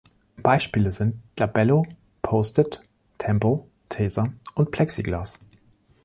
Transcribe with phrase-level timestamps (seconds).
[0.41, 1.85] Beispiele sind „Labello“,
[2.23, 2.81] „Post-It",
[3.19, 5.37] „Tempo“, „Tesa“ und „Plexiglas“.